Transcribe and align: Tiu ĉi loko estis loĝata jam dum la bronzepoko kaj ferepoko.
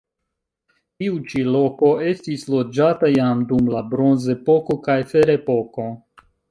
Tiu 1.03 1.19
ĉi 1.33 1.43
loko 1.57 1.91
estis 2.13 2.47
loĝata 2.55 3.13
jam 3.19 3.47
dum 3.53 3.73
la 3.77 3.87
bronzepoko 3.95 4.81
kaj 4.89 5.01
ferepoko. 5.15 5.91